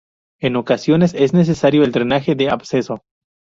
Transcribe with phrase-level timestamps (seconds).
[0.39, 3.01] En ocasiones, es necesario el drenaje del absceso.